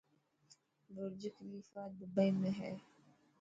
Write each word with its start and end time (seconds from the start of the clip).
برجخليفا 0.95 1.83
دبئي 1.99 2.29
۾ 2.45 2.51
هي. 2.59 2.73